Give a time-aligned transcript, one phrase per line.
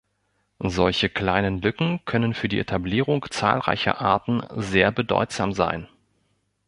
[0.65, 5.87] Solche kleinen Lücken können für die Etablierung zahlreicher Arten sehr bedeutsam sein.